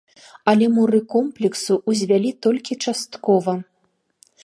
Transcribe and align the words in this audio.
Але 0.53 0.65
муры 0.77 1.01
комплексу 1.13 1.73
ўзвялі 1.93 2.35
толькі 2.47 2.81
часткова. 2.85 3.53